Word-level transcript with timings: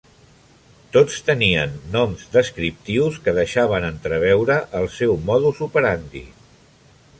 Tots 0.95 1.17
tenien 1.27 1.75
noms 1.95 2.23
descriptius 2.37 3.21
que 3.27 3.35
deixaven 3.41 3.87
entreveure 3.91 4.59
el 4.83 4.91
seu 4.97 5.17
modus 5.31 5.63
operandi. 5.69 6.27